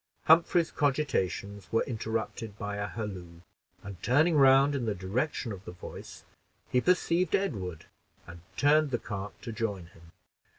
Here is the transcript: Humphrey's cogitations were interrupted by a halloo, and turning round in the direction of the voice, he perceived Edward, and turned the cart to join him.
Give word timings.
Humphrey's 0.23 0.71
cogitations 0.71 1.71
were 1.71 1.83
interrupted 1.83 2.57
by 2.57 2.77
a 2.77 2.87
halloo, 2.87 3.41
and 3.83 4.01
turning 4.01 4.35
round 4.35 4.73
in 4.73 4.85
the 4.85 4.95
direction 4.95 5.51
of 5.51 5.63
the 5.63 5.71
voice, 5.73 6.23
he 6.71 6.81
perceived 6.81 7.35
Edward, 7.35 7.85
and 8.25 8.41
turned 8.57 8.89
the 8.89 8.97
cart 8.97 9.39
to 9.43 9.51
join 9.51 9.85
him. 9.85 10.11